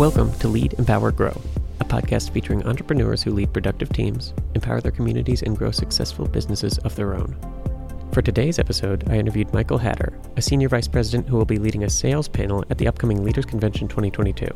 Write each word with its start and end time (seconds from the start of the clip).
Welcome 0.00 0.32
to 0.38 0.48
Lead, 0.48 0.72
Empower, 0.78 1.12
Grow, 1.12 1.38
a 1.78 1.84
podcast 1.84 2.30
featuring 2.30 2.66
entrepreneurs 2.66 3.22
who 3.22 3.32
lead 3.32 3.52
productive 3.52 3.90
teams, 3.90 4.32
empower 4.54 4.80
their 4.80 4.92
communities, 4.92 5.42
and 5.42 5.54
grow 5.54 5.70
successful 5.70 6.26
businesses 6.26 6.78
of 6.78 6.96
their 6.96 7.12
own. 7.12 7.36
For 8.10 8.22
today's 8.22 8.58
episode, 8.58 9.06
I 9.10 9.18
interviewed 9.18 9.52
Michael 9.52 9.76
Hatter, 9.76 10.18
a 10.38 10.40
senior 10.40 10.70
vice 10.70 10.88
president 10.88 11.28
who 11.28 11.36
will 11.36 11.44
be 11.44 11.58
leading 11.58 11.84
a 11.84 11.90
sales 11.90 12.28
panel 12.28 12.64
at 12.70 12.78
the 12.78 12.88
upcoming 12.88 13.22
Leaders 13.22 13.44
Convention 13.44 13.88
2022. 13.88 14.48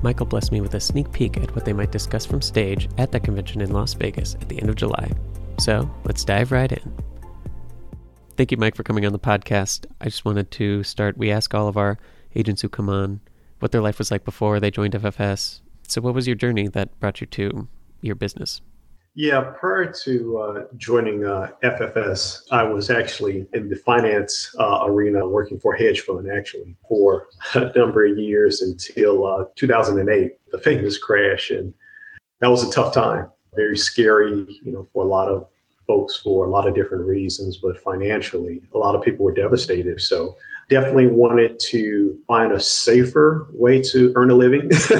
Michael 0.00 0.24
blessed 0.24 0.50
me 0.50 0.62
with 0.62 0.72
a 0.72 0.80
sneak 0.80 1.12
peek 1.12 1.36
at 1.36 1.54
what 1.54 1.66
they 1.66 1.74
might 1.74 1.92
discuss 1.92 2.24
from 2.24 2.40
stage 2.40 2.88
at 2.96 3.12
that 3.12 3.22
convention 3.22 3.60
in 3.60 3.72
Las 3.72 3.92
Vegas 3.92 4.34
at 4.36 4.48
the 4.48 4.58
end 4.58 4.70
of 4.70 4.76
July. 4.76 5.12
So 5.58 5.90
let's 6.04 6.24
dive 6.24 6.52
right 6.52 6.72
in. 6.72 6.94
Thank 8.38 8.50
you, 8.50 8.56
Mike, 8.56 8.76
for 8.76 8.82
coming 8.82 9.04
on 9.04 9.12
the 9.12 9.18
podcast. 9.18 9.84
I 10.00 10.06
just 10.06 10.24
wanted 10.24 10.50
to 10.52 10.82
start. 10.84 11.18
We 11.18 11.30
ask 11.30 11.52
all 11.52 11.68
of 11.68 11.76
our 11.76 11.98
agents 12.34 12.62
who 12.62 12.70
come 12.70 12.88
on 12.88 13.20
what 13.60 13.72
their 13.72 13.80
life 13.80 13.98
was 13.98 14.10
like 14.10 14.24
before 14.24 14.58
they 14.58 14.70
joined 14.70 14.94
FFS. 14.94 15.60
So, 15.86 16.00
what 16.00 16.14
was 16.14 16.26
your 16.26 16.36
journey 16.36 16.68
that 16.68 16.98
brought 17.00 17.20
you 17.20 17.26
to 17.28 17.68
your 18.00 18.14
business? 18.14 18.60
Yeah, 19.14 19.40
prior 19.58 19.92
to 20.04 20.38
uh, 20.38 20.64
joining 20.76 21.26
uh, 21.26 21.50
FFS, 21.64 22.42
I 22.52 22.62
was 22.62 22.90
actually 22.90 23.46
in 23.52 23.68
the 23.68 23.76
finance 23.76 24.54
uh, 24.58 24.84
arena 24.84 25.28
working 25.28 25.58
for 25.58 25.74
a 25.74 25.78
hedge 25.78 26.02
fund 26.02 26.30
actually 26.30 26.76
for 26.88 27.26
a 27.54 27.76
number 27.76 28.06
of 28.06 28.16
years 28.16 28.62
until 28.62 29.26
uh, 29.26 29.44
2008, 29.56 30.32
the 30.52 30.58
famous 30.58 30.96
crash. 30.96 31.50
And 31.50 31.74
that 32.40 32.48
was 32.48 32.66
a 32.66 32.70
tough 32.70 32.94
time, 32.94 33.28
very 33.56 33.76
scary, 33.76 34.46
you 34.62 34.72
know, 34.72 34.88
for 34.92 35.04
a 35.04 35.08
lot 35.08 35.28
of 35.28 35.48
folks 35.88 36.16
for 36.16 36.46
a 36.46 36.50
lot 36.50 36.68
of 36.68 36.74
different 36.76 37.04
reasons, 37.04 37.56
but 37.56 37.76
financially, 37.82 38.62
a 38.74 38.78
lot 38.78 38.94
of 38.94 39.02
people 39.02 39.24
were 39.24 39.34
devastated. 39.34 40.00
So 40.00 40.36
definitely 40.70 41.08
wanted 41.08 41.58
to 41.58 42.18
find 42.26 42.52
a 42.52 42.60
safer 42.60 43.48
way 43.52 43.82
to 43.82 44.12
earn 44.16 44.30
a 44.30 44.34
living. 44.34 44.62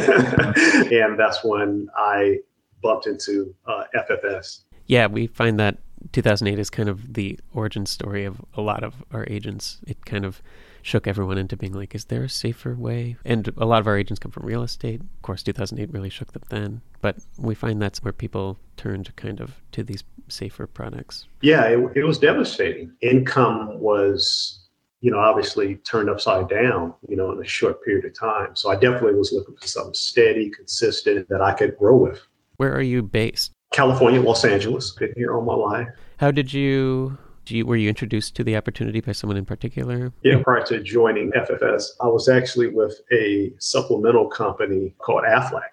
and 0.92 1.18
that's 1.18 1.42
when 1.42 1.88
I 1.96 2.40
bumped 2.82 3.06
into 3.06 3.54
uh, 3.66 3.84
FFS. 3.94 4.64
Yeah, 4.86 5.06
we 5.06 5.28
find 5.28 5.58
that 5.60 5.78
2008 6.12 6.58
is 6.58 6.70
kind 6.70 6.88
of 6.88 7.14
the 7.14 7.38
origin 7.54 7.86
story 7.86 8.24
of 8.24 8.40
a 8.54 8.60
lot 8.60 8.82
of 8.82 9.04
our 9.12 9.24
agents. 9.30 9.78
It 9.86 10.04
kind 10.04 10.24
of 10.24 10.42
shook 10.82 11.06
everyone 11.06 11.38
into 11.38 11.56
being 11.56 11.72
like, 11.72 11.94
is 11.94 12.06
there 12.06 12.24
a 12.24 12.28
safer 12.28 12.74
way? 12.74 13.16
And 13.24 13.48
a 13.56 13.66
lot 13.66 13.80
of 13.80 13.86
our 13.86 13.96
agents 13.96 14.18
come 14.18 14.32
from 14.32 14.46
real 14.46 14.62
estate. 14.62 15.00
Of 15.00 15.22
course, 15.22 15.42
2008 15.42 15.92
really 15.92 16.10
shook 16.10 16.32
them 16.32 16.42
then. 16.48 16.80
But 17.00 17.18
we 17.38 17.54
find 17.54 17.80
that's 17.80 18.02
where 18.02 18.12
people 18.12 18.58
turned 18.76 19.14
kind 19.16 19.40
of 19.40 19.56
to 19.72 19.84
these 19.84 20.02
safer 20.28 20.66
products. 20.66 21.26
Yeah, 21.42 21.64
it, 21.64 21.96
it 21.96 22.04
was 22.04 22.18
devastating. 22.18 22.92
Income 23.02 23.78
was 23.78 24.59
you 25.00 25.10
know, 25.10 25.18
obviously 25.18 25.76
turned 25.76 26.10
upside 26.10 26.48
down, 26.48 26.94
you 27.08 27.16
know, 27.16 27.32
in 27.32 27.40
a 27.40 27.46
short 27.46 27.82
period 27.84 28.04
of 28.04 28.18
time. 28.18 28.54
So 28.54 28.70
I 28.70 28.74
definitely 28.74 29.14
was 29.14 29.32
looking 29.32 29.56
for 29.56 29.66
something 29.66 29.94
steady, 29.94 30.50
consistent 30.50 31.28
that 31.28 31.40
I 31.40 31.52
could 31.52 31.76
grow 31.78 31.96
with. 31.96 32.20
Where 32.56 32.74
are 32.74 32.82
you 32.82 33.02
based? 33.02 33.52
California, 33.72 34.20
Los 34.20 34.44
Angeles. 34.44 34.90
Been 34.90 35.12
here 35.16 35.34
all 35.34 35.42
my 35.42 35.54
life. 35.54 35.88
How 36.18 36.30
did 36.30 36.52
you 36.52 37.16
you, 37.50 37.66
were 37.66 37.76
you 37.76 37.88
introduced 37.88 38.36
to 38.36 38.44
the 38.44 38.56
opportunity 38.56 39.00
by 39.00 39.12
someone 39.12 39.36
in 39.36 39.44
particular? 39.44 40.12
Yeah, 40.22 40.42
prior 40.42 40.62
to 40.66 40.82
joining 40.82 41.32
FFS, 41.32 41.84
I 42.00 42.06
was 42.06 42.28
actually 42.28 42.68
with 42.68 43.00
a 43.12 43.52
supplemental 43.58 44.28
company 44.28 44.94
called 44.98 45.24
Aflac. 45.24 45.70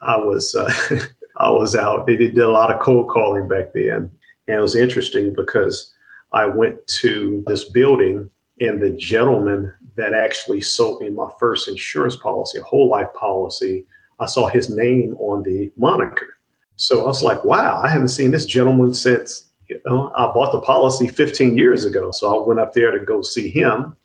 I 0.00 0.16
was 0.16 0.54
uh, 0.54 0.72
I 1.36 1.50
was 1.50 1.76
out. 1.76 2.06
They 2.06 2.16
did 2.16 2.38
a 2.38 2.48
lot 2.48 2.72
of 2.72 2.80
cold 2.80 3.08
calling 3.08 3.48
back 3.48 3.72
then, 3.72 4.10
and 4.48 4.56
it 4.56 4.60
was 4.60 4.74
interesting 4.74 5.34
because 5.34 5.92
I 6.32 6.46
went 6.46 6.84
to 7.00 7.44
this 7.46 7.64
building, 7.64 8.30
and 8.62 8.80
the 8.80 8.90
gentleman 8.90 9.72
that 9.96 10.14
actually 10.14 10.60
sold 10.60 11.02
me 11.02 11.10
my 11.10 11.28
first 11.38 11.68
insurance 11.68 12.16
policy, 12.16 12.58
a 12.58 12.62
whole 12.62 12.88
life 12.88 13.12
policy, 13.14 13.84
I 14.20 14.26
saw 14.26 14.46
his 14.46 14.70
name 14.70 15.16
on 15.18 15.42
the 15.42 15.72
moniker. 15.76 16.38
So 16.76 17.02
I 17.02 17.06
was 17.06 17.22
like, 17.22 17.44
wow, 17.44 17.80
I 17.82 17.88
haven't 17.88 18.08
seen 18.08 18.30
this 18.30 18.46
gentleman 18.46 18.94
since 18.94 19.50
you 19.68 19.80
know, 19.86 20.12
I 20.16 20.26
bought 20.26 20.52
the 20.52 20.60
policy 20.60 21.08
15 21.08 21.56
years 21.56 21.84
ago. 21.84 22.10
So 22.10 22.34
I 22.34 22.46
went 22.46 22.60
up 22.60 22.72
there 22.72 22.90
to 22.90 23.04
go 23.04 23.22
see 23.22 23.48
him, 23.48 23.96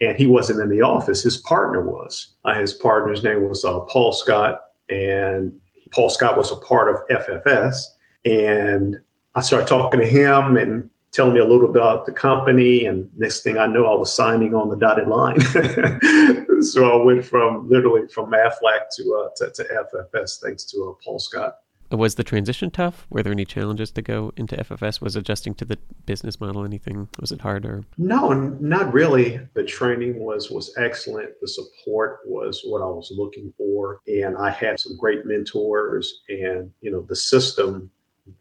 and 0.00 0.16
he 0.16 0.26
wasn't 0.26 0.60
in 0.60 0.68
the 0.68 0.82
office. 0.82 1.22
His 1.22 1.38
partner 1.38 1.80
was. 1.80 2.34
Uh, 2.44 2.54
his 2.54 2.74
partner's 2.74 3.22
name 3.22 3.48
was 3.48 3.64
uh, 3.64 3.80
Paul 3.80 4.12
Scott, 4.12 4.60
and 4.88 5.58
Paul 5.92 6.10
Scott 6.10 6.36
was 6.36 6.52
a 6.52 6.56
part 6.56 6.88
of 6.88 7.06
FFS. 7.08 7.84
And 8.24 8.96
I 9.34 9.40
started 9.40 9.68
talking 9.68 10.00
to 10.00 10.06
him 10.06 10.56
and 10.56 10.90
telling 11.16 11.34
me 11.34 11.40
a 11.40 11.44
little 11.44 11.66
bit 11.66 11.82
about 11.82 12.06
the 12.06 12.12
company. 12.12 12.84
And 12.84 13.10
next 13.16 13.42
thing 13.42 13.56
I 13.58 13.66
know, 13.66 13.86
I 13.86 13.96
was 13.96 14.14
signing 14.14 14.54
on 14.54 14.68
the 14.68 14.76
dotted 14.76 15.08
line. 15.08 15.40
so 16.62 17.00
I 17.00 17.04
went 17.04 17.24
from 17.24 17.68
literally 17.68 18.06
from 18.08 18.32
Aflac 18.32 18.90
to, 18.96 19.24
uh, 19.24 19.28
to, 19.36 19.50
to 19.50 19.86
FFS 20.14 20.40
thanks 20.40 20.64
to 20.64 20.90
uh, 20.90 21.04
Paul 21.04 21.18
Scott. 21.18 21.56
Was 21.90 22.16
the 22.16 22.24
transition 22.24 22.70
tough? 22.70 23.06
Were 23.10 23.22
there 23.22 23.32
any 23.32 23.44
challenges 23.44 23.92
to 23.92 24.02
go 24.02 24.32
into 24.36 24.56
FFS? 24.56 25.00
Was 25.00 25.14
adjusting 25.14 25.54
to 25.54 25.64
the 25.64 25.78
business 26.04 26.40
model 26.40 26.64
anything? 26.64 27.08
Was 27.20 27.30
it 27.30 27.40
harder? 27.40 27.84
No, 27.96 28.32
not 28.32 28.92
really. 28.92 29.40
The 29.54 29.62
training 29.62 30.18
was 30.18 30.50
was 30.50 30.74
excellent. 30.76 31.30
The 31.40 31.46
support 31.46 32.20
was 32.26 32.60
what 32.64 32.82
I 32.82 32.86
was 32.86 33.12
looking 33.16 33.54
for, 33.56 34.00
and 34.08 34.36
I 34.36 34.50
had 34.50 34.80
some 34.80 34.96
great 34.96 35.26
mentors. 35.26 36.22
And 36.28 36.72
you 36.80 36.90
know, 36.90 37.02
the 37.02 37.14
system 37.14 37.88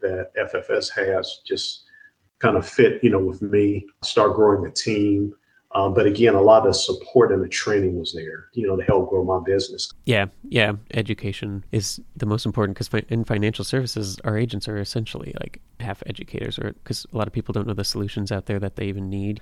that 0.01 0.31
FFS 0.35 0.89
has 0.93 1.41
just 1.45 1.84
kind 2.45 2.57
of 2.57 2.67
fit, 2.67 3.03
you 3.03 3.09
know, 3.09 3.19
with 3.19 3.41
me. 3.41 3.85
Start 4.03 4.35
growing 4.35 4.63
the 4.63 4.71
team 4.71 5.33
um, 5.75 5.93
but 5.93 6.07
again, 6.07 6.35
a 6.35 6.41
lot 6.41 6.65
of 6.65 6.73
support 6.73 7.33
and 7.33 7.43
the 7.43 7.49
training 7.49 7.99
was 7.99 8.13
there, 8.13 8.47
you 8.53 8.65
know, 8.65 8.77
to 8.77 8.83
help 8.83 9.09
grow 9.09 9.25
my 9.25 9.41
business. 9.45 9.91
Yeah, 10.05 10.27
yeah. 10.47 10.71
Education 10.93 11.65
is 11.73 11.99
the 12.15 12.25
most 12.25 12.45
important 12.45 12.75
because 12.75 12.87
fi- 12.87 13.03
in 13.09 13.25
financial 13.25 13.65
services, 13.65 14.17
our 14.23 14.37
agents 14.37 14.69
are 14.69 14.77
essentially 14.77 15.35
like 15.41 15.59
half 15.81 16.01
educators, 16.05 16.57
or 16.57 16.71
because 16.71 17.05
a 17.13 17.17
lot 17.17 17.27
of 17.27 17.33
people 17.33 17.51
don't 17.51 17.67
know 17.67 17.73
the 17.73 17.83
solutions 17.83 18.31
out 18.31 18.45
there 18.45 18.57
that 18.57 18.77
they 18.77 18.85
even 18.85 19.09
need. 19.09 19.41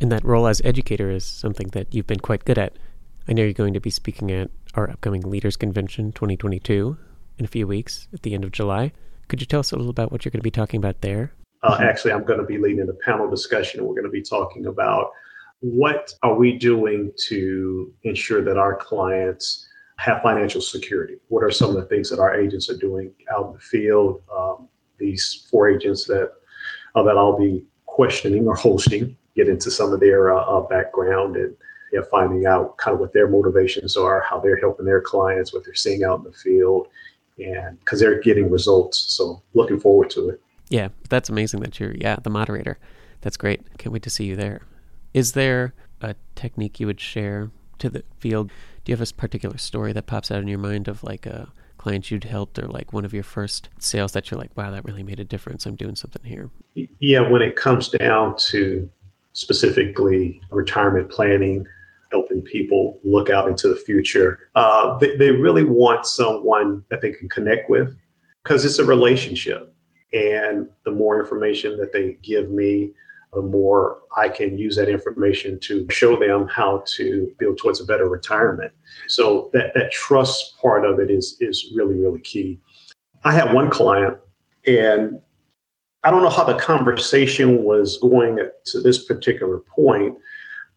And 0.00 0.12
that 0.12 0.24
role 0.24 0.46
as 0.46 0.62
educator 0.64 1.10
is 1.10 1.24
something 1.24 1.66
that 1.72 1.92
you've 1.92 2.06
been 2.06 2.20
quite 2.20 2.44
good 2.44 2.58
at. 2.58 2.78
I 3.26 3.32
know 3.32 3.42
you're 3.42 3.52
going 3.52 3.74
to 3.74 3.80
be 3.80 3.90
speaking 3.90 4.30
at 4.30 4.50
our 4.74 4.88
upcoming 4.88 5.22
Leaders 5.22 5.56
Convention 5.56 6.12
2022 6.12 6.96
in 7.38 7.44
a 7.44 7.48
few 7.48 7.66
weeks 7.66 8.06
at 8.12 8.22
the 8.22 8.34
end 8.34 8.44
of 8.44 8.52
July. 8.52 8.92
Could 9.26 9.40
you 9.40 9.46
tell 9.46 9.60
us 9.60 9.72
a 9.72 9.76
little 9.76 9.90
about 9.90 10.12
what 10.12 10.24
you're 10.24 10.30
going 10.30 10.40
to 10.40 10.44
be 10.44 10.50
talking 10.52 10.78
about 10.78 11.00
there? 11.00 11.32
Uh, 11.62 11.78
actually, 11.80 12.12
I'm 12.12 12.24
going 12.24 12.40
to 12.40 12.46
be 12.46 12.58
leading 12.58 12.88
a 12.88 12.92
panel 12.92 13.30
discussion, 13.30 13.80
and 13.80 13.88
we're 13.88 13.94
going 13.94 14.04
to 14.04 14.10
be 14.10 14.22
talking 14.22 14.66
about 14.66 15.10
what 15.60 16.12
are 16.22 16.34
we 16.34 16.58
doing 16.58 17.12
to 17.28 17.92
ensure 18.02 18.42
that 18.42 18.58
our 18.58 18.74
clients 18.74 19.68
have 19.96 20.20
financial 20.22 20.60
security? 20.60 21.14
What 21.28 21.44
are 21.44 21.50
some 21.52 21.70
of 21.70 21.76
the 21.76 21.84
things 21.84 22.10
that 22.10 22.18
our 22.18 22.34
agents 22.34 22.68
are 22.68 22.76
doing 22.76 23.12
out 23.32 23.46
in 23.46 23.52
the 23.52 23.60
field? 23.60 24.22
Um, 24.36 24.68
these 24.98 25.46
four 25.48 25.70
agents 25.70 26.04
that 26.06 26.32
uh, 26.96 27.02
that 27.04 27.16
I'll 27.16 27.38
be 27.38 27.64
questioning 27.86 28.46
or 28.48 28.56
hosting, 28.56 29.16
get 29.36 29.48
into 29.48 29.70
some 29.70 29.92
of 29.92 30.00
their 30.00 30.36
uh, 30.36 30.42
uh, 30.42 30.60
background 30.62 31.36
and 31.36 31.54
you 31.92 32.00
know, 32.00 32.06
finding 32.10 32.46
out 32.46 32.76
kind 32.78 32.94
of 32.94 33.00
what 33.00 33.12
their 33.12 33.28
motivations 33.28 33.96
are, 33.96 34.24
how 34.28 34.40
they're 34.40 34.58
helping 34.58 34.86
their 34.86 35.00
clients, 35.00 35.52
what 35.52 35.64
they're 35.64 35.74
seeing 35.74 36.02
out 36.02 36.18
in 36.18 36.24
the 36.24 36.32
field, 36.32 36.88
and 37.38 37.78
because 37.78 38.00
they're 38.00 38.20
getting 38.20 38.50
results. 38.50 38.98
So 38.98 39.42
looking 39.54 39.78
forward 39.78 40.10
to 40.10 40.30
it. 40.30 40.40
Yeah, 40.72 40.88
that's 41.10 41.28
amazing 41.28 41.60
that 41.60 41.78
you're 41.78 41.94
yeah 41.94 42.16
the 42.16 42.30
moderator. 42.30 42.78
That's 43.20 43.36
great. 43.36 43.60
Can't 43.76 43.92
wait 43.92 44.02
to 44.04 44.10
see 44.10 44.24
you 44.24 44.36
there. 44.36 44.62
Is 45.12 45.32
there 45.32 45.74
a 46.00 46.14
technique 46.34 46.80
you 46.80 46.86
would 46.86 46.98
share 46.98 47.50
to 47.78 47.90
the 47.90 48.02
field? 48.18 48.48
Do 48.82 48.90
you 48.90 48.96
have 48.96 49.06
a 49.06 49.14
particular 49.14 49.58
story 49.58 49.92
that 49.92 50.06
pops 50.06 50.30
out 50.30 50.40
in 50.40 50.48
your 50.48 50.58
mind 50.58 50.88
of 50.88 51.04
like 51.04 51.26
a 51.26 51.52
client 51.76 52.10
you'd 52.10 52.24
helped 52.24 52.58
or 52.58 52.68
like 52.68 52.92
one 52.94 53.04
of 53.04 53.12
your 53.12 53.22
first 53.22 53.68
sales 53.78 54.12
that 54.12 54.30
you're 54.30 54.40
like, 54.40 54.56
wow, 54.56 54.70
that 54.70 54.84
really 54.86 55.02
made 55.02 55.20
a 55.20 55.24
difference. 55.24 55.66
I'm 55.66 55.76
doing 55.76 55.94
something 55.94 56.22
here? 56.24 56.48
Yeah, 57.00 57.28
when 57.28 57.42
it 57.42 57.54
comes 57.54 57.88
down 57.88 58.36
to 58.48 58.88
specifically 59.34 60.40
retirement 60.50 61.10
planning, 61.10 61.66
helping 62.10 62.40
people 62.40 62.98
look 63.04 63.28
out 63.28 63.46
into 63.46 63.68
the 63.68 63.76
future, 63.76 64.48
uh, 64.54 64.96
they, 64.98 65.16
they 65.16 65.32
really 65.32 65.64
want 65.64 66.06
someone 66.06 66.82
that 66.88 67.02
they 67.02 67.10
can 67.10 67.28
connect 67.28 67.68
with 67.68 67.94
because 68.42 68.64
it's 68.64 68.78
a 68.78 68.84
relationship. 68.84 69.71
And 70.12 70.68
the 70.84 70.90
more 70.90 71.18
information 71.18 71.76
that 71.78 71.92
they 71.92 72.18
give 72.22 72.50
me, 72.50 72.92
the 73.32 73.42
more 73.42 74.00
I 74.16 74.28
can 74.28 74.58
use 74.58 74.76
that 74.76 74.88
information 74.88 75.58
to 75.60 75.86
show 75.90 76.18
them 76.18 76.48
how 76.48 76.84
to 76.86 77.32
build 77.38 77.58
towards 77.58 77.80
a 77.80 77.84
better 77.84 78.08
retirement. 78.08 78.72
So 79.08 79.50
that, 79.54 79.72
that 79.74 79.90
trust 79.90 80.58
part 80.60 80.84
of 80.84 80.98
it 81.00 81.10
is 81.10 81.36
is 81.40 81.72
really, 81.74 81.94
really 81.94 82.20
key. 82.20 82.60
I 83.24 83.32
had 83.32 83.54
one 83.54 83.70
client 83.70 84.18
and 84.66 85.20
I 86.04 86.10
don't 86.10 86.22
know 86.22 86.30
how 86.30 86.44
the 86.44 86.58
conversation 86.58 87.62
was 87.62 87.96
going 87.98 88.38
to 88.66 88.80
this 88.80 89.04
particular 89.04 89.60
point, 89.60 90.16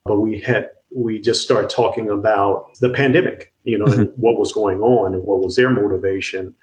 but 0.05 0.19
we 0.19 0.39
had 0.39 0.69
we 0.95 1.19
just 1.19 1.43
started 1.43 1.69
talking 1.69 2.09
about 2.09 2.77
the 2.79 2.89
pandemic, 2.89 3.53
you 3.63 3.77
know, 3.77 3.85
mm-hmm. 3.85 4.01
and 4.01 4.13
what 4.15 4.39
was 4.39 4.53
going 4.53 4.79
on 4.79 5.13
and 5.13 5.23
what 5.23 5.43
was 5.43 5.55
their 5.55 5.69
motivation. 5.69 6.55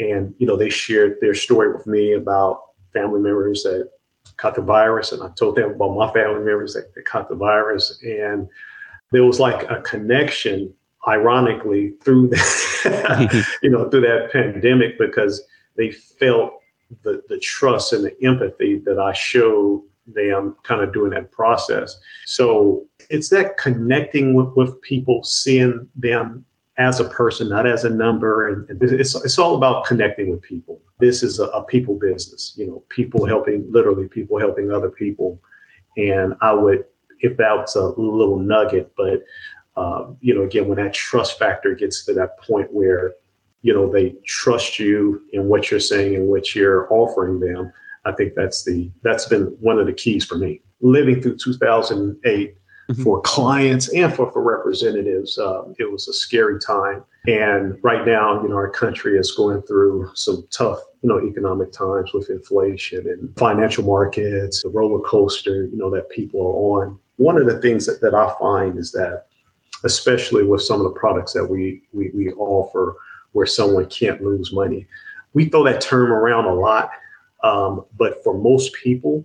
And, 0.00 0.34
you 0.38 0.46
know, 0.46 0.56
they 0.56 0.70
shared 0.70 1.18
their 1.20 1.34
story 1.34 1.72
with 1.72 1.86
me 1.86 2.14
about 2.14 2.62
family 2.92 3.20
members 3.20 3.62
that 3.64 3.90
caught 4.36 4.54
the 4.54 4.62
virus, 4.62 5.12
and 5.12 5.22
I 5.22 5.28
told 5.36 5.56
them 5.56 5.72
about 5.72 5.94
my 5.94 6.12
family 6.12 6.42
members 6.42 6.74
that, 6.74 6.94
that 6.94 7.04
caught 7.04 7.28
the 7.28 7.36
virus, 7.36 8.00
and 8.02 8.48
there 9.12 9.24
was 9.24 9.38
like 9.38 9.70
a 9.70 9.82
connection 9.82 10.72
ironically 11.06 11.94
through 12.02 12.28
that, 12.84 13.46
you 13.62 13.70
know, 13.70 13.88
through 13.88 14.02
that 14.02 14.30
pandemic 14.32 14.98
because 14.98 15.42
they 15.76 15.90
felt 15.90 16.60
the, 17.02 17.22
the 17.28 17.38
trust 17.38 17.92
and 17.92 18.04
the 18.04 18.16
empathy 18.24 18.78
that 18.78 18.98
I 18.98 19.12
showed 19.12 19.84
them 20.06 20.56
kind 20.62 20.82
of 20.82 20.92
doing 20.92 21.10
that 21.10 21.30
process. 21.30 21.96
So 22.26 22.86
it's 23.10 23.28
that 23.30 23.56
connecting 23.58 24.34
with, 24.34 24.48
with 24.56 24.80
people, 24.82 25.22
seeing 25.22 25.88
them 25.94 26.44
as 26.80 26.98
a 26.98 27.04
person, 27.04 27.50
not 27.50 27.66
as 27.66 27.84
a 27.84 27.90
number. 27.90 28.48
And 28.48 28.82
it's, 28.82 29.14
it's 29.14 29.38
all 29.38 29.54
about 29.54 29.84
connecting 29.84 30.30
with 30.30 30.40
people. 30.40 30.80
This 30.98 31.22
is 31.22 31.38
a, 31.38 31.44
a 31.48 31.62
people 31.62 31.94
business, 31.94 32.54
you 32.56 32.66
know, 32.66 32.82
people 32.88 33.26
helping, 33.26 33.70
literally 33.70 34.08
people 34.08 34.38
helping 34.38 34.72
other 34.72 34.88
people. 34.88 35.38
And 35.98 36.34
I 36.40 36.54
would, 36.54 36.84
if 37.20 37.36
that's 37.36 37.76
a 37.76 37.88
little 37.88 38.38
nugget, 38.38 38.92
but, 38.96 39.22
uh, 39.76 40.06
you 40.22 40.34
know, 40.34 40.42
again, 40.42 40.68
when 40.68 40.78
that 40.78 40.94
trust 40.94 41.38
factor 41.38 41.74
gets 41.74 42.06
to 42.06 42.14
that 42.14 42.40
point 42.40 42.72
where, 42.72 43.12
you 43.60 43.74
know, 43.74 43.92
they 43.92 44.14
trust 44.26 44.78
you 44.78 45.20
in 45.34 45.48
what 45.48 45.70
you're 45.70 45.80
saying 45.80 46.14
and 46.14 46.28
what 46.28 46.54
you're 46.54 46.90
offering 46.90 47.40
them, 47.40 47.70
I 48.06 48.12
think 48.12 48.32
that's 48.34 48.64
the, 48.64 48.90
that's 49.02 49.26
been 49.26 49.54
one 49.60 49.78
of 49.78 49.84
the 49.84 49.92
keys 49.92 50.24
for 50.24 50.38
me. 50.38 50.62
Living 50.80 51.20
through 51.20 51.36
2008, 51.36 52.56
mm-hmm. 52.90 53.02
for 53.02 53.20
clients 53.22 53.92
and 53.94 54.12
for, 54.14 54.30
for 54.32 54.42
representatives. 54.42 55.38
Um, 55.38 55.74
it 55.78 55.90
was 55.90 56.08
a 56.08 56.12
scary 56.12 56.58
time. 56.58 57.04
And 57.26 57.78
right 57.82 58.06
now, 58.06 58.42
you 58.42 58.48
know, 58.48 58.56
our 58.56 58.70
country 58.70 59.18
is 59.18 59.32
going 59.32 59.62
through 59.62 60.10
some 60.14 60.46
tough, 60.50 60.78
you 61.02 61.08
know, 61.08 61.20
economic 61.20 61.72
times 61.72 62.12
with 62.12 62.30
inflation 62.30 63.06
and 63.08 63.36
financial 63.36 63.84
markets, 63.84 64.62
the 64.62 64.68
roller 64.68 65.00
coaster, 65.00 65.64
you 65.64 65.76
know, 65.76 65.90
that 65.90 66.08
people 66.10 66.40
are 66.40 66.80
on. 66.80 66.98
One 67.16 67.36
of 67.36 67.46
the 67.46 67.60
things 67.60 67.86
that, 67.86 68.00
that 68.00 68.14
I 68.14 68.34
find 68.38 68.78
is 68.78 68.92
that, 68.92 69.26
especially 69.84 70.44
with 70.44 70.62
some 70.62 70.80
of 70.80 70.84
the 70.84 70.98
products 70.98 71.32
that 71.34 71.44
we, 71.44 71.82
we, 71.92 72.10
we 72.14 72.32
offer 72.32 72.96
where 73.32 73.46
someone 73.46 73.86
can't 73.86 74.22
lose 74.22 74.52
money, 74.52 74.86
we 75.32 75.46
throw 75.46 75.64
that 75.64 75.80
term 75.80 76.12
around 76.12 76.46
a 76.46 76.54
lot. 76.54 76.90
Um, 77.42 77.84
but 77.96 78.22
for 78.24 78.34
most 78.34 78.74
people, 78.74 79.24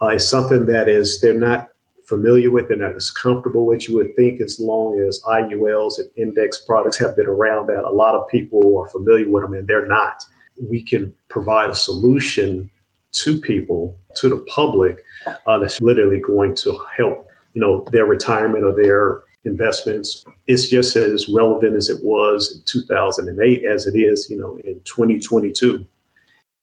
uh, 0.00 0.08
it's 0.08 0.26
something 0.26 0.66
that 0.66 0.88
is 0.88 1.20
they're 1.20 1.34
not 1.34 1.68
familiar 2.08 2.50
with 2.50 2.70
and 2.70 2.80
that 2.80 2.96
is 2.96 3.10
comfortable 3.10 3.66
with, 3.66 3.86
you 3.86 3.96
would 3.96 4.16
think 4.16 4.40
as 4.40 4.58
long 4.58 4.98
as 4.98 5.22
IULs 5.24 5.98
and 5.98 6.08
index 6.16 6.62
products 6.62 6.96
have 6.98 7.14
been 7.16 7.26
around 7.26 7.66
that 7.66 7.84
a 7.84 7.90
lot 7.90 8.14
of 8.14 8.26
people 8.28 8.78
are 8.78 8.88
familiar 8.88 9.28
with 9.28 9.42
them 9.42 9.52
and 9.52 9.68
they're 9.68 9.86
not. 9.86 10.24
We 10.60 10.82
can 10.82 11.14
provide 11.28 11.68
a 11.68 11.74
solution 11.74 12.70
to 13.12 13.38
people, 13.40 13.98
to 14.16 14.30
the 14.30 14.38
public, 14.48 15.04
uh, 15.46 15.58
that's 15.58 15.82
literally 15.82 16.20
going 16.20 16.54
to 16.56 16.80
help, 16.96 17.28
you 17.52 17.60
know, 17.60 17.84
their 17.92 18.06
retirement 18.06 18.64
or 18.64 18.74
their 18.74 19.24
investments. 19.44 20.24
It's 20.46 20.68
just 20.68 20.96
as 20.96 21.28
relevant 21.28 21.76
as 21.76 21.90
it 21.90 22.02
was 22.02 22.56
in 22.56 22.62
2008 22.64 23.64
as 23.64 23.86
it 23.86 23.96
is, 23.96 24.30
you 24.30 24.38
know, 24.38 24.56
in 24.64 24.80
2022. 24.84 25.86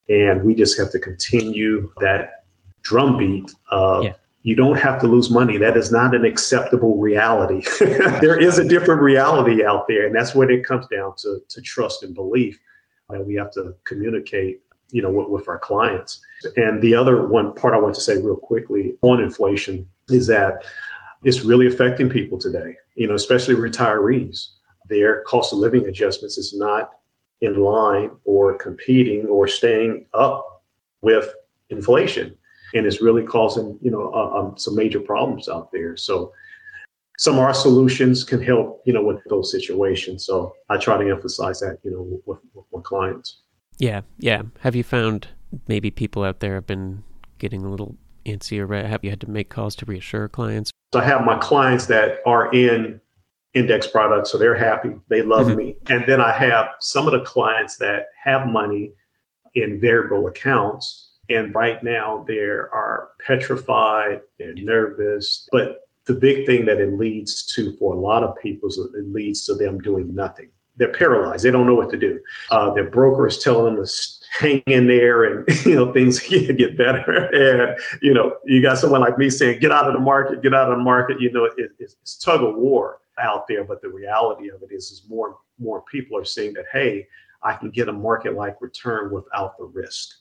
And 0.09 0.43
we 0.43 0.55
just 0.55 0.77
have 0.79 0.91
to 0.91 0.99
continue 0.99 1.91
that 1.99 2.45
drumbeat 2.81 3.51
of 3.69 4.05
yeah 4.05 4.13
you 4.45 4.55
don't 4.55 4.77
have 4.77 5.01
to 5.01 5.07
lose 5.07 5.31
money. 5.31 5.57
That 5.57 5.75
is 5.75 5.91
not 5.91 6.13
an 6.13 6.23
acceptable 6.23 6.97
reality. 6.97 7.63
there 7.79 8.39
is 8.39 8.59
a 8.59 8.63
different 8.63 9.01
reality 9.01 9.65
out 9.65 9.87
there, 9.87 10.05
and 10.05 10.15
that's 10.15 10.35
what 10.35 10.51
it 10.51 10.63
comes 10.63 10.85
down 10.85 11.15
to, 11.17 11.41
to 11.49 11.61
trust 11.61 12.03
and 12.03 12.13
belief. 12.13 12.59
Uh, 13.09 13.21
we 13.21 13.33
have 13.33 13.51
to 13.53 13.73
communicate, 13.85 14.61
you 14.91 15.01
know, 15.01 15.09
with, 15.09 15.29
with 15.29 15.47
our 15.47 15.57
clients. 15.57 16.21
And 16.57 16.79
the 16.79 16.93
other 16.93 17.25
one 17.27 17.55
part 17.55 17.73
I 17.73 17.79
want 17.79 17.95
to 17.95 18.01
say 18.01 18.21
real 18.21 18.35
quickly 18.35 18.93
on 19.01 19.19
inflation 19.19 19.89
is 20.09 20.27
that 20.27 20.63
it's 21.23 21.41
really 21.41 21.65
affecting 21.65 22.07
people 22.07 22.37
today, 22.37 22.75
you 22.93 23.07
know, 23.07 23.15
especially 23.15 23.55
retirees. 23.55 24.49
Their 24.89 25.23
cost 25.23 25.53
of 25.53 25.59
living 25.59 25.87
adjustments 25.87 26.37
is 26.37 26.53
not 26.55 26.91
in 27.41 27.57
line 27.59 28.11
or 28.25 28.55
competing 28.59 29.25
or 29.25 29.47
staying 29.47 30.05
up 30.13 30.63
with 31.01 31.33
inflation 31.71 32.37
and 32.75 32.85
it's 32.85 33.01
really 33.01 33.23
causing 33.23 33.79
you 33.81 33.89
know 33.89 34.11
uh, 34.13 34.39
um, 34.39 34.57
some 34.57 34.75
major 34.75 34.99
problems 34.99 35.49
out 35.49 35.71
there. 35.71 35.97
So 35.97 36.31
some 37.17 37.35
of 37.35 37.39
our 37.39 37.53
solutions 37.53 38.23
can 38.23 38.41
help 38.41 38.83
you 38.85 38.93
know 38.93 39.03
with 39.03 39.19
those 39.29 39.51
situations. 39.51 40.25
So 40.25 40.53
I 40.69 40.77
try 40.77 41.03
to 41.03 41.09
emphasize 41.09 41.59
that 41.61 41.79
you 41.83 41.91
know 41.91 42.21
with, 42.25 42.39
with 42.53 42.65
my 42.71 42.81
clients. 42.83 43.41
Yeah, 43.79 44.01
yeah. 44.19 44.43
Have 44.59 44.75
you 44.75 44.83
found 44.83 45.27
maybe 45.67 45.89
people 45.89 46.23
out 46.23 46.41
there 46.41 46.55
have 46.55 46.67
been 46.67 47.03
getting 47.39 47.63
a 47.63 47.69
little 47.69 47.97
antsy 48.25 48.59
or 48.59 48.87
have 48.87 49.03
you 49.03 49.09
had 49.09 49.21
to 49.21 49.29
make 49.29 49.49
calls 49.49 49.75
to 49.77 49.85
reassure 49.85 50.27
clients? 50.29 50.71
So 50.93 50.99
I 50.99 51.03
have 51.05 51.25
my 51.25 51.37
clients 51.37 51.87
that 51.87 52.19
are 52.25 52.53
in 52.53 52.99
index 53.53 53.87
products, 53.87 54.31
so 54.31 54.37
they're 54.37 54.55
happy, 54.55 54.91
they 55.09 55.21
love 55.21 55.47
mm-hmm. 55.47 55.57
me, 55.57 55.75
and 55.87 56.03
then 56.07 56.19
I 56.19 56.33
have 56.33 56.67
some 56.81 57.07
of 57.07 57.13
the 57.13 57.21
clients 57.21 57.77
that 57.77 58.07
have 58.21 58.47
money 58.47 58.91
in 59.53 59.79
variable 59.79 60.27
accounts 60.27 61.04
and 61.29 61.53
right 61.55 61.83
now 61.83 62.23
they 62.27 62.39
are 62.39 63.09
petrified, 63.25 64.21
they're 64.39 64.53
nervous. 64.55 65.47
But 65.51 65.81
the 66.05 66.13
big 66.13 66.45
thing 66.45 66.65
that 66.65 66.79
it 66.79 66.97
leads 66.97 67.45
to 67.55 67.75
for 67.77 67.93
a 67.93 67.99
lot 67.99 68.23
of 68.23 68.35
people 68.41 68.69
is 68.69 68.77
it 68.77 69.11
leads 69.11 69.45
to 69.45 69.55
them 69.55 69.79
doing 69.79 70.13
nothing. 70.13 70.49
They're 70.77 70.91
paralyzed. 70.91 71.45
They 71.45 71.51
don't 71.51 71.67
know 71.67 71.75
what 71.75 71.89
to 71.91 71.97
do. 71.97 72.19
Uh, 72.51 72.73
their 72.73 72.89
broker 72.89 73.27
is 73.27 73.39
telling 73.39 73.75
them 73.75 73.85
to 73.85 73.91
hang 74.39 74.61
in 74.67 74.87
there 74.87 75.23
and 75.23 75.65
you 75.65 75.75
know 75.75 75.93
things 75.93 76.19
get 76.57 76.77
better 76.77 77.29
and 77.33 77.77
you 78.01 78.13
know 78.13 78.35
you 78.45 78.61
got 78.61 78.77
someone 78.77 79.01
like 79.01 79.17
me 79.17 79.29
saying 79.29 79.59
get 79.59 79.71
out 79.71 79.87
of 79.87 79.93
the 79.93 79.99
market 79.99 80.41
get 80.41 80.53
out 80.53 80.69
of 80.69 80.77
the 80.77 80.83
market 80.83 81.19
you 81.21 81.31
know 81.31 81.45
it, 81.45 81.71
it's, 81.79 81.95
it's 82.01 82.17
tug 82.17 82.43
of 82.43 82.55
war 82.55 82.99
out 83.17 83.47
there 83.47 83.63
but 83.63 83.81
the 83.81 83.87
reality 83.87 84.49
of 84.49 84.61
it 84.61 84.73
is 84.73 84.91
is 84.91 85.03
more 85.07 85.37
more 85.57 85.83
people 85.89 86.17
are 86.17 86.25
saying 86.25 86.53
that 86.53 86.65
hey 86.71 87.07
i 87.43 87.53
can 87.53 87.69
get 87.69 87.87
a 87.87 87.93
market 87.93 88.33
like 88.33 88.57
return 88.59 89.09
without 89.11 89.57
the 89.57 89.63
risk 89.63 90.17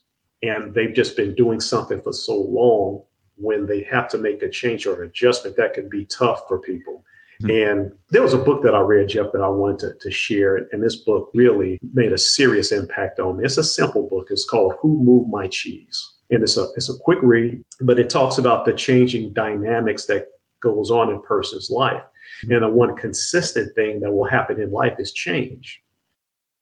and 0.48 0.74
they've 0.74 0.94
just 0.94 1.16
been 1.16 1.34
doing 1.34 1.60
something 1.60 2.00
for 2.00 2.12
so 2.12 2.36
long 2.36 3.02
when 3.36 3.66
they 3.66 3.82
have 3.82 4.08
to 4.08 4.18
make 4.18 4.42
a 4.42 4.48
change 4.48 4.86
or 4.86 5.02
an 5.02 5.08
adjustment 5.08 5.56
that 5.56 5.74
can 5.74 5.88
be 5.88 6.04
tough 6.06 6.46
for 6.48 6.58
people. 6.58 7.04
Mm-hmm. 7.42 7.50
and 7.50 7.92
there 8.10 8.22
was 8.22 8.32
a 8.32 8.38
book 8.38 8.62
that 8.62 8.76
i 8.76 8.78
read 8.78 9.08
jeff 9.08 9.32
that 9.32 9.42
i 9.42 9.48
wanted 9.48 9.80
to, 9.80 9.94
to 10.02 10.10
share. 10.12 10.68
And 10.70 10.80
this 10.80 10.94
book 10.94 11.32
really 11.34 11.80
made 11.92 12.12
a 12.12 12.18
serious 12.18 12.70
impact 12.70 13.18
on 13.18 13.38
me. 13.38 13.44
It's 13.44 13.58
a 13.58 13.64
simple 13.64 14.08
book. 14.08 14.28
It's 14.30 14.48
called 14.48 14.74
who 14.80 15.02
moved 15.02 15.30
my 15.30 15.48
cheese. 15.48 16.12
And 16.30 16.44
it's 16.44 16.56
a 16.56 16.68
it's 16.76 16.88
a 16.88 16.96
quick 17.00 17.18
read 17.22 17.60
but 17.80 17.98
it 17.98 18.08
talks 18.08 18.38
about 18.38 18.64
the 18.64 18.72
changing 18.72 19.32
dynamics 19.32 20.06
that 20.06 20.28
goes 20.60 20.92
on 20.92 21.10
in 21.10 21.16
a 21.16 21.20
person's 21.20 21.70
life. 21.70 22.04
Mm-hmm. 22.44 22.52
and 22.52 22.62
the 22.62 22.68
one 22.68 22.96
consistent 22.96 23.74
thing 23.74 23.98
that 24.00 24.12
will 24.12 24.30
happen 24.36 24.60
in 24.60 24.70
life 24.70 24.94
is 25.00 25.12
change 25.12 25.82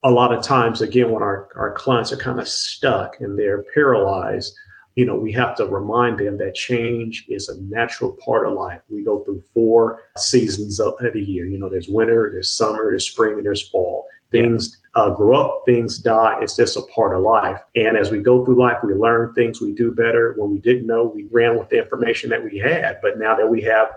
a 0.04 0.10
lot 0.10 0.34
of 0.34 0.42
times, 0.42 0.80
again, 0.80 1.10
when 1.10 1.22
our, 1.22 1.48
our 1.56 1.72
clients 1.72 2.12
are 2.12 2.16
kind 2.16 2.40
of 2.40 2.48
stuck 2.48 3.20
and 3.20 3.38
they're 3.38 3.64
paralyzed, 3.74 4.54
you 4.94 5.06
know, 5.06 5.14
we 5.14 5.32
have 5.32 5.56
to 5.56 5.66
remind 5.66 6.18
them 6.18 6.36
that 6.38 6.54
change 6.54 7.24
is 7.28 7.48
a 7.48 7.60
natural 7.62 8.18
part 8.24 8.46
of 8.46 8.52
life. 8.52 8.80
We 8.90 9.02
go 9.04 9.20
through 9.20 9.42
four 9.54 10.02
seasons 10.16 10.80
of 10.80 10.94
the 10.98 11.20
year. 11.20 11.46
You 11.46 11.58
know, 11.58 11.68
there's 11.68 11.88
winter, 11.88 12.30
there's 12.30 12.50
summer, 12.50 12.90
there's 12.90 13.10
spring, 13.10 13.34
and 13.34 13.46
there's 13.46 13.68
fall. 13.68 14.06
Things 14.30 14.80
uh, 14.94 15.10
grow 15.10 15.36
up, 15.36 15.62
things 15.66 15.98
die. 15.98 16.38
It's 16.42 16.56
just 16.56 16.76
a 16.76 16.82
part 16.94 17.16
of 17.16 17.22
life. 17.22 17.60
And 17.76 17.96
as 17.96 18.10
we 18.10 18.18
go 18.18 18.44
through 18.44 18.60
life, 18.60 18.78
we 18.82 18.94
learn 18.94 19.32
things, 19.34 19.60
we 19.60 19.72
do 19.72 19.92
better. 19.92 20.34
When 20.36 20.50
we 20.50 20.58
didn't 20.58 20.86
know, 20.86 21.04
we 21.04 21.24
ran 21.30 21.58
with 21.58 21.68
the 21.68 21.78
information 21.78 22.28
that 22.30 22.42
we 22.42 22.58
had. 22.58 22.98
But 23.02 23.18
now 23.18 23.34
that 23.36 23.48
we 23.48 23.62
have 23.62 23.88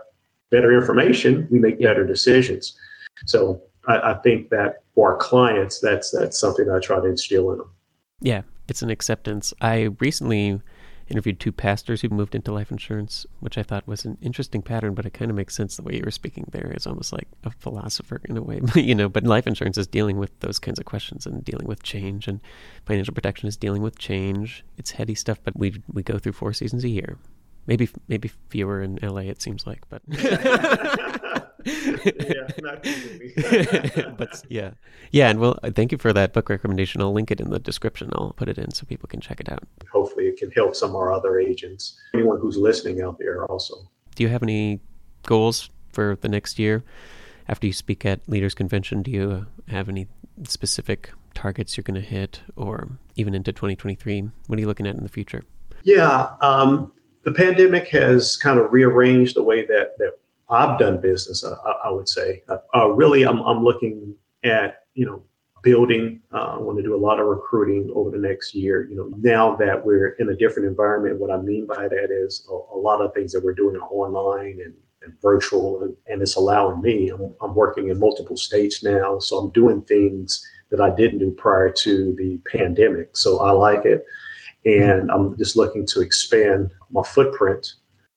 better 0.50 0.77
information, 0.77 1.47
we 1.50 1.59
make 1.59 1.81
better 1.81 2.05
decisions. 2.05 2.77
So 3.25 3.62
I, 3.87 4.11
I 4.11 4.13
think 4.15 4.49
that 4.49 4.83
for 4.93 5.11
our 5.11 5.17
clients, 5.17 5.79
that's 5.79 6.11
that's 6.11 6.39
something 6.39 6.65
that 6.65 6.75
I 6.75 6.79
try 6.79 6.99
to 6.99 7.05
instill 7.05 7.51
in 7.51 7.59
them. 7.59 7.69
Yeah, 8.21 8.41
it's 8.67 8.81
an 8.81 8.89
acceptance. 8.89 9.53
I 9.61 9.89
recently 9.99 10.61
interviewed 11.07 11.39
two 11.39 11.51
pastors 11.51 12.01
who 12.01 12.09
moved 12.09 12.33
into 12.33 12.51
life 12.51 12.71
insurance, 12.71 13.27
which 13.39 13.57
I 13.57 13.63
thought 13.63 13.87
was 13.87 14.05
an 14.05 14.17
interesting 14.21 14.61
pattern, 14.61 14.95
but 14.95 15.05
it 15.05 15.13
kind 15.13 15.29
of 15.29 15.37
makes 15.37 15.55
sense 15.55 15.75
the 15.75 15.83
way 15.83 15.95
you 15.95 16.01
were 16.03 16.11
speaking 16.11 16.45
there. 16.51 16.71
It's 16.71 16.87
almost 16.87 17.13
like 17.13 17.27
a 17.43 17.51
philosopher 17.51 18.21
in 18.25 18.37
a 18.37 18.41
way, 18.41 18.61
you 18.75 18.95
know. 18.95 19.09
But 19.09 19.23
life 19.23 19.45
insurance 19.47 19.77
is 19.77 19.87
dealing 19.87 20.17
with 20.17 20.37
those 20.39 20.59
kinds 20.59 20.79
of 20.79 20.85
questions 20.85 21.25
and 21.25 21.43
dealing 21.43 21.67
with 21.67 21.83
change, 21.83 22.27
and 22.27 22.39
financial 22.85 23.13
protection 23.13 23.47
is 23.47 23.57
dealing 23.57 23.81
with 23.81 23.99
change. 23.99 24.63
It's 24.77 24.91
heady 24.91 25.15
stuff, 25.15 25.39
but 25.43 25.57
we 25.57 25.81
we 25.91 26.03
go 26.03 26.17
through 26.17 26.33
four 26.33 26.53
seasons 26.53 26.83
a 26.83 26.89
year, 26.89 27.17
maybe 27.67 27.89
maybe 28.07 28.31
fewer 28.49 28.81
in 28.81 28.97
LA. 29.01 29.21
It 29.21 29.41
seems 29.41 29.67
like, 29.67 29.83
but. 29.89 30.01
yeah, 31.65 32.48
not 32.60 32.84
but 34.17 34.43
yeah, 34.50 34.72
yeah, 35.12 35.29
and 35.29 35.39
well, 35.39 35.57
thank 35.74 35.91
you 35.91 35.98
for 35.98 36.13
that 36.13 36.34
book 36.34 36.50
recommendation. 36.50 37.01
I'll 37.01 37.13
link 37.13 37.31
it 37.31 37.41
in 37.41 37.50
the 37.50 37.60
description. 37.60 38.10
I'll 38.13 38.34
put 38.34 38.50
it 38.50 38.57
in 38.57 38.72
so 38.72 38.86
people 38.86 39.07
can 39.07 39.19
check 39.19 39.39
it 39.39 39.51
out. 39.51 39.63
Hopefully, 39.91 40.25
it 40.27 40.38
can 40.38 40.51
help 40.51 40.75
some 40.75 40.91
of 40.91 40.95
our 40.95 41.12
other 41.12 41.39
agents, 41.39 42.00
anyone 42.13 42.39
who's 42.39 42.57
listening 42.57 43.01
out 43.01 43.17
there, 43.17 43.45
also. 43.45 43.89
Do 44.15 44.24
you 44.24 44.29
have 44.29 44.43
any 44.43 44.79
goals 45.24 45.69
for 45.91 46.17
the 46.22 46.29
next 46.29 46.60
year? 46.60 46.84
After 47.48 47.67
you 47.67 47.74
speak 47.74 48.05
at 48.05 48.27
Leaders 48.27 48.55
Convention, 48.55 49.01
do 49.01 49.12
you 49.12 49.48
have 49.67 49.89
any 49.89 50.07
specific 50.48 51.12
targets 51.34 51.77
you're 51.77 51.84
going 51.84 52.01
to 52.01 52.07
hit, 52.07 52.41
or 52.55 52.89
even 53.15 53.34
into 53.34 53.51
2023? 53.51 54.29
What 54.48 54.57
are 54.57 54.60
you 54.60 54.67
looking 54.67 54.88
at 54.88 54.95
in 54.95 55.03
the 55.03 55.10
future? 55.10 55.43
Yeah, 55.84 56.29
um, 56.41 56.91
the 57.24 57.31
pandemic 57.31 57.88
has 57.89 58.38
kind 58.38 58.60
of 58.60 58.72
rearranged 58.72 59.36
the 59.36 59.43
way 59.43 59.65
that 59.65 59.98
that 59.98 60.17
I've 60.49 60.77
done 60.77 61.01
business, 61.01 61.43
I, 61.43 61.71
I, 61.85 61.91
would 61.91 62.07
say. 62.07 62.43
Uh, 62.47 62.57
uh, 62.75 62.87
really, 62.89 63.23
I'm, 63.23 63.39
I'm 63.39 63.63
looking 63.63 64.15
at, 64.43 64.83
you 64.93 65.05
know, 65.05 65.23
building. 65.63 66.21
Uh, 66.31 66.55
I 66.55 66.57
want 66.59 66.77
to 66.77 66.83
do 66.83 66.95
a 66.95 66.97
lot 66.97 67.19
of 67.19 67.25
recruiting 67.25 67.91
over 67.95 68.11
the 68.11 68.19
next 68.19 68.53
year. 68.53 68.87
You 68.87 68.95
know, 68.95 69.11
now 69.17 69.55
that 69.55 69.83
we're 69.83 70.09
in 70.19 70.29
a 70.29 70.35
different 70.35 70.67
environment, 70.67 71.19
what 71.19 71.31
I 71.31 71.37
mean 71.37 71.65
by 71.65 71.87
that 71.87 72.07
is 72.11 72.47
a, 72.49 72.53
a 72.53 72.77
lot 72.77 73.01
of 73.01 73.13
things 73.13 73.31
that 73.33 73.43
we're 73.43 73.55
doing 73.55 73.75
online 73.77 74.59
and, 74.63 74.73
and 75.01 75.19
virtual, 75.21 75.81
and, 75.81 75.95
and, 76.07 76.21
it's 76.21 76.35
allowing 76.35 76.81
me. 76.81 77.09
I'm, 77.09 77.33
I'm 77.41 77.55
working 77.55 77.89
in 77.89 77.99
multiple 77.99 78.37
states 78.37 78.83
now, 78.83 79.17
so 79.17 79.39
I'm 79.39 79.49
doing 79.51 79.81
things 79.81 80.45
that 80.69 80.79
I 80.79 80.91
didn't 80.95 81.19
do 81.19 81.31
prior 81.31 81.71
to 81.71 82.15
the 82.15 82.39
pandemic. 82.51 83.17
So 83.17 83.39
I 83.39 83.49
like 83.51 83.85
it, 83.85 84.05
and 84.65 85.09
I'm 85.09 85.35
just 85.37 85.55
looking 85.55 85.85
to 85.87 86.01
expand 86.01 86.71
my 86.91 87.03
footprint 87.03 87.73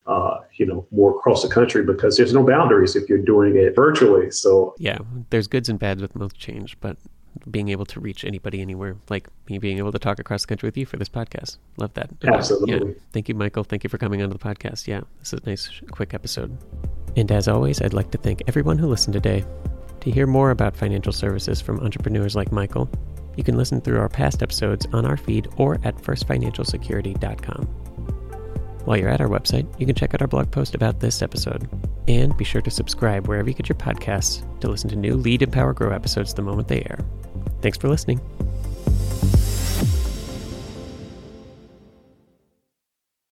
uh, 0.08 0.38
you 0.54 0.66
know, 0.66 0.86
more 0.90 1.10
across 1.10 1.42
the 1.42 1.48
country 1.48 1.84
because 1.84 2.16
there's 2.16 2.32
no 2.32 2.44
boundaries 2.44 2.96
if 2.96 3.08
you're 3.08 3.18
doing 3.18 3.56
it 3.56 3.76
virtually. 3.76 4.30
So 4.30 4.74
yeah, 4.78 4.98
there's 5.30 5.46
goods 5.46 5.68
and 5.68 5.78
bads 5.78 6.00
with 6.00 6.16
most 6.16 6.36
change, 6.36 6.78
but 6.80 6.96
being 7.50 7.68
able 7.68 7.84
to 7.86 8.00
reach 8.00 8.24
anybody 8.24 8.60
anywhere, 8.60 8.96
like 9.10 9.28
me 9.48 9.58
being 9.58 9.78
able 9.78 9.92
to 9.92 9.98
talk 9.98 10.18
across 10.18 10.42
the 10.42 10.48
country 10.48 10.66
with 10.66 10.76
you 10.76 10.86
for 10.86 10.96
this 10.96 11.08
podcast, 11.08 11.58
love 11.76 11.92
that. 11.94 12.10
Absolutely. 12.26 12.88
Yeah. 12.88 12.94
Thank 13.12 13.28
you, 13.28 13.34
Michael. 13.34 13.64
Thank 13.64 13.84
you 13.84 13.90
for 13.90 13.98
coming 13.98 14.22
onto 14.22 14.36
the 14.36 14.42
podcast. 14.42 14.86
Yeah, 14.86 15.02
this 15.20 15.32
is 15.32 15.40
a 15.44 15.48
nice, 15.48 15.70
quick 15.90 16.14
episode. 16.14 16.56
And 17.16 17.30
as 17.30 17.46
always, 17.46 17.82
I'd 17.82 17.94
like 17.94 18.10
to 18.12 18.18
thank 18.18 18.42
everyone 18.48 18.78
who 18.78 18.86
listened 18.88 19.12
today. 19.12 19.44
To 20.00 20.10
hear 20.10 20.26
more 20.26 20.52
about 20.52 20.76
financial 20.76 21.12
services 21.12 21.60
from 21.60 21.80
entrepreneurs 21.80 22.34
like 22.34 22.52
Michael, 22.52 22.88
you 23.36 23.44
can 23.44 23.56
listen 23.56 23.80
through 23.80 23.98
our 23.98 24.08
past 24.08 24.42
episodes 24.42 24.86
on 24.92 25.04
our 25.04 25.16
feed 25.16 25.48
or 25.56 25.78
at 25.84 25.96
firstfinancialsecurity.com. 25.96 27.87
While 28.88 28.96
you're 28.96 29.10
at 29.10 29.20
our 29.20 29.28
website, 29.28 29.68
you 29.78 29.84
can 29.84 29.94
check 29.94 30.14
out 30.14 30.22
our 30.22 30.26
blog 30.26 30.50
post 30.50 30.74
about 30.74 31.00
this 31.00 31.20
episode. 31.20 31.68
And 32.08 32.34
be 32.38 32.44
sure 32.44 32.62
to 32.62 32.70
subscribe 32.70 33.28
wherever 33.28 33.46
you 33.46 33.54
get 33.54 33.68
your 33.68 33.76
podcasts 33.76 34.42
to 34.60 34.68
listen 34.70 34.88
to 34.88 34.96
new 34.96 35.14
Lead, 35.14 35.42
Empower, 35.42 35.74
Grow 35.74 35.90
episodes 35.90 36.32
the 36.32 36.40
moment 36.40 36.68
they 36.68 36.80
air. 36.80 36.98
Thanks 37.60 37.76
for 37.76 37.90
listening. 37.90 38.18